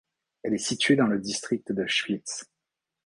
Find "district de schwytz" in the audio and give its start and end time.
1.19-2.49